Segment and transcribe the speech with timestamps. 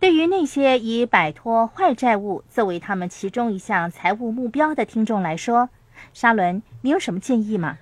[0.00, 5.68] 对于那些以摆脱坏债务作为他们其中一项财务目标的听众来说，
[6.14, 7.76] 沙伦，你有什么建议吗？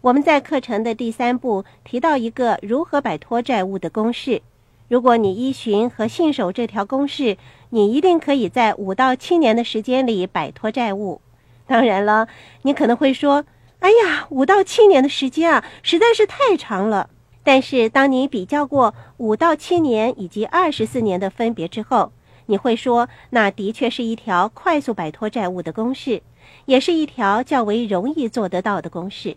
[0.00, 4.42] 我们在课程的第三步提到一个如何摆脱债务的公式。
[4.86, 7.36] 如果你依循和信守这条公式，
[7.70, 11.20] 你一定可以在五到七年的时间里摆脱债务。
[11.66, 12.28] 当然了，
[12.62, 13.44] 你可能会说
[13.80, 17.10] ：“哎呀，五到七年的时间啊，实在是太长了。”
[17.52, 22.12] 但是，当你比较过五到七年以及二十四年的分别之后，
[22.46, 26.22] 你会说，那的确是一条快速摆脱债务的公式，
[26.66, 29.36] 也是一条较为容易做得到的公式。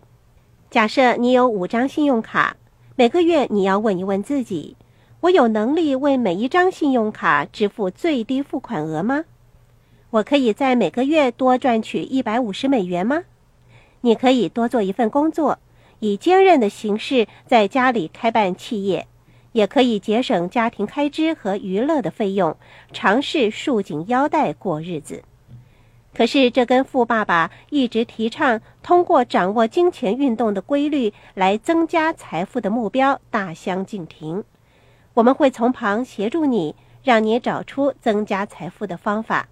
[0.70, 2.56] 假设你有五张信用卡，
[2.96, 4.78] 每个月你要问一问自己：
[5.22, 9.26] 我有能力为每一张信用卡支付最低付款额吗？
[10.12, 13.24] 我可以在每个月多赚取一百五十美元吗？
[14.02, 15.58] 你可以多做一份工作。
[16.04, 19.08] 以兼任的形式在家里开办企业，
[19.54, 22.58] 也可以节省家庭开支和娱乐的费用，
[22.92, 25.24] 尝试束紧腰带过日子。
[26.14, 34.44] 可是，这跟富爸爸一直提倡通过掌握金钱运动的规律来增加财富的目标大相径庭。
[35.14, 39.48] 我们会从旁协助你，让你找出增加财富的方法。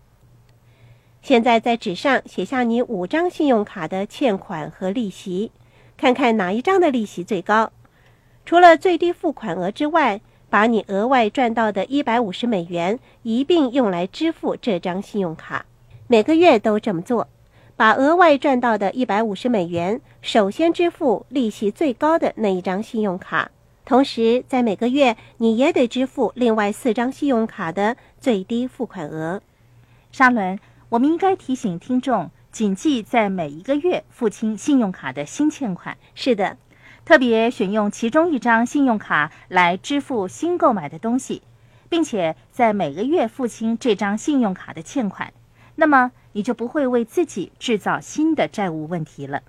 [1.21, 5.53] 现在，在纸上写下你五张信用卡的欠款和利息。
[6.01, 7.71] 看看哪一张的利息最高？
[8.43, 15.67] 除了最低付款额之外，把你额外赚到的一百五十美元一并用来支付这张信用卡。
[16.07, 17.27] 每个月都这么做，
[17.75, 23.51] 把额外赚到的一百五十美元首先支付利息最高的那一张信用卡，
[23.85, 29.39] 同时在每个月你也得支付另外四张信用卡的最低付款额。
[30.11, 30.57] 沙伦，
[30.89, 32.31] 我们应该提醒听众。
[32.51, 35.97] 谨记在每一个月付清信用卡的新欠款。
[36.13, 36.57] 是的，
[37.05, 41.41] 特别选用其中一张信用卡来支付新购买的东西，
[41.87, 45.33] 并且在每个月付清这张信用卡的欠款，
[45.75, 49.41] 那么你就不会为自己制造新的债务问题了。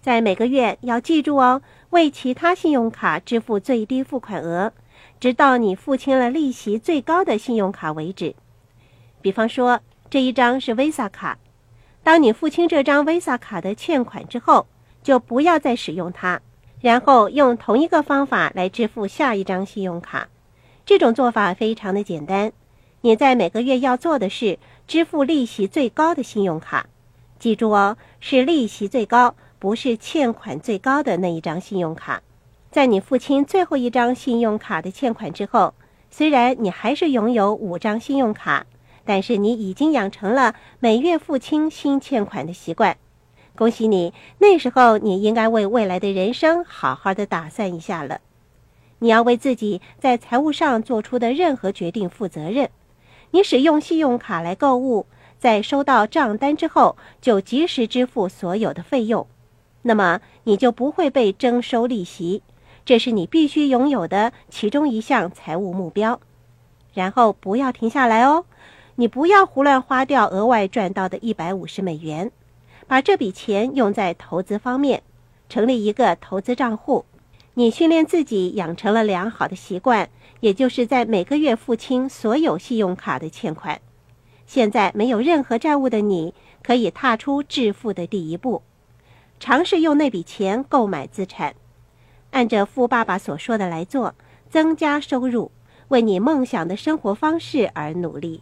[0.00, 4.72] 在每个月要记住哦，为其他信用卡支付最低付款额，
[5.18, 8.36] 直到你付清了利息最高的信用卡为止。
[9.20, 11.38] 比方说，这一张是 Visa 卡。
[12.06, 14.68] 当你付清这张 Visa 卡的欠款之后，
[15.02, 16.40] 就不要再使用它，
[16.80, 20.28] 然后用同一个方法来支付下一张信用卡。
[20.84, 22.52] 这种做法非常的简单。
[23.00, 26.86] 你在每个月要做的是支付利息最高的信用卡。
[27.40, 32.22] 记住哦，是利息最高，不是欠款最高的那一张信用卡。
[32.70, 35.74] 在你付清最后一张信用卡的欠款之后，
[36.12, 38.64] 虽然你还是拥有五张信用卡。
[39.06, 42.98] 但是你已经养成了每月付清新欠款的习惯，
[43.56, 44.12] 恭喜你！
[44.38, 48.20] 那时候你应该为未来的人生好好的打算一下了。
[48.98, 52.68] 你要为自己在财务上做出的任何决定负责任。
[53.30, 55.06] 你使用信用卡来购物，
[55.38, 59.26] 在收到账单之后就及时支付所有的费用，
[59.82, 62.42] 那么你就不会被征收利息。
[62.84, 66.20] 这是你必须拥有的其中一项财务目标。
[66.94, 68.46] 然后不要停下来哦。
[68.98, 72.32] 你不要胡乱花掉额外赚到的一百五十美元，
[72.86, 75.02] 把这笔钱用在投资方面，
[75.50, 77.04] 成立一个投资账户。
[77.52, 80.08] 你训练自己养成了良好的习惯，
[80.40, 83.82] 也就是在每个月付清所有信用卡的欠款。
[84.46, 86.32] 现在没有任何债务的你，
[86.62, 88.62] 可以踏出致富的第一步，
[89.38, 91.54] 尝试用那笔钱购买资产，
[92.30, 94.14] 按着富爸爸所说的来做，
[94.48, 95.50] 增加收入，
[95.88, 98.40] 为你梦想的生活方式而努力。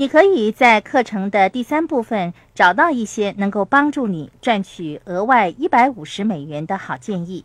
[0.00, 7.44] 你可以在课程的第三部分找到一些能够帮助你赚取额外一百五十美元的好建议。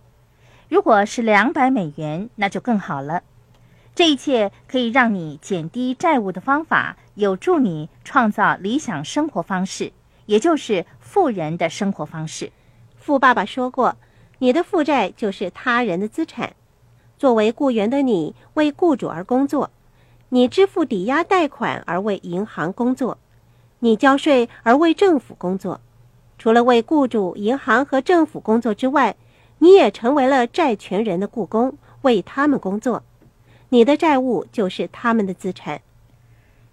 [0.69, 3.23] 如果是两百美元，那就更好了。
[3.95, 9.91] 这一切可以让你减低债务的方法，有助你创造理想生活方式，
[10.27, 12.51] 也就是富人的生活方式。
[12.95, 13.95] 富爸爸说过
[14.37, 16.53] ：“你的负债就是他人的资产。”
[17.17, 19.71] 作为雇员的你，为雇主而工作。
[20.33, 23.19] 你支付抵押贷款而为银行工作，
[23.77, 25.79] 你交税而为政府工作。
[26.39, 29.15] 除了为雇主、银行和政府工作之外，
[29.59, 33.03] 你也成为了债权人的雇工，为他们工作。
[33.69, 35.81] 你的债务就是他们的资产。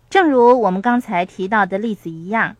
[0.08, 2.56] 正如我们刚才提到的例子一样，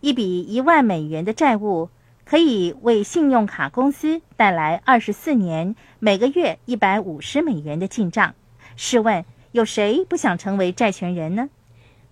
[0.00, 1.90] 一笔一万美元的债务
[2.24, 8.36] 可以为信用卡公司带来二十四年每个月一百五十美元的进账。
[8.76, 9.24] 试问？
[9.52, 11.48] 有谁不想成为债权人呢？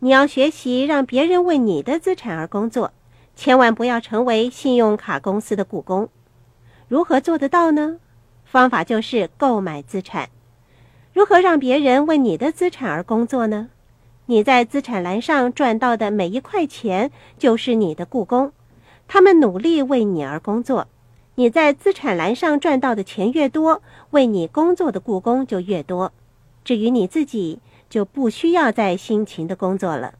[0.00, 2.92] 你要学习让别人为你的资产而工作，
[3.34, 6.08] 千万不要成为信用卡公司的雇工。
[6.88, 7.98] 如何做得到呢？
[8.44, 10.28] 方法就是购买资产。
[11.12, 13.69] 如何让别人为你的资产而工作呢？
[14.26, 18.52] 你在资产栏上赚到的每一块钱就是你的雇工，
[19.06, 20.88] 他们努力为你而工作。
[21.34, 26.12] 你在资产栏上赚到的钱越多，为你工作的雇工就越多。
[26.64, 30.14] 至于你自己，就不需要再辛勤的工作了。